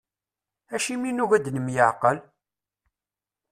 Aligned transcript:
Acimi 0.75 1.07
i 1.09 1.11
nugi 1.13 1.35
ad 1.37 1.45
nemyeεqal? 1.51 2.17